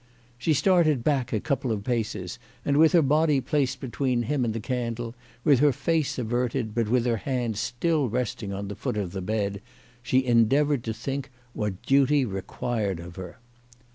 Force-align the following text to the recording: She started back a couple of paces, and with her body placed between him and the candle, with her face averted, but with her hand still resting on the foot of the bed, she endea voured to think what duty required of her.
She 0.39 0.55
started 0.55 1.03
back 1.03 1.31
a 1.31 1.39
couple 1.39 1.71
of 1.71 1.83
paces, 1.83 2.39
and 2.65 2.75
with 2.77 2.91
her 2.93 3.03
body 3.03 3.39
placed 3.39 3.79
between 3.79 4.23
him 4.23 4.43
and 4.43 4.51
the 4.51 4.59
candle, 4.59 5.13
with 5.43 5.59
her 5.59 5.71
face 5.71 6.17
averted, 6.17 6.73
but 6.73 6.87
with 6.89 7.05
her 7.05 7.17
hand 7.17 7.55
still 7.55 8.09
resting 8.09 8.51
on 8.51 8.67
the 8.67 8.75
foot 8.75 8.97
of 8.97 9.11
the 9.11 9.21
bed, 9.21 9.61
she 10.01 10.23
endea 10.23 10.65
voured 10.65 10.83
to 10.85 10.93
think 10.95 11.29
what 11.53 11.83
duty 11.83 12.25
required 12.25 12.99
of 12.99 13.15
her. 13.15 13.37